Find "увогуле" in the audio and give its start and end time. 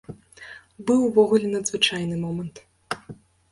1.09-1.47